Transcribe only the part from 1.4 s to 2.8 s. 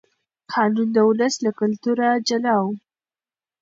له کلتوره جلا و.